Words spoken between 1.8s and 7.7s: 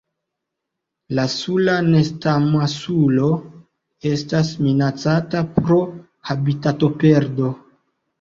nestamasulo estas minacata pro habitatoperdo.